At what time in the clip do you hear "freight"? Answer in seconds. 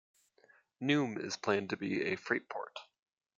2.15-2.49